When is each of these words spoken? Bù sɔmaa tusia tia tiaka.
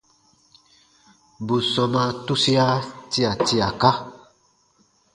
Bù 1.45 1.55
sɔmaa 1.73 2.09
tusia 2.25 2.65
tia 3.11 3.31
tiaka. 3.45 3.91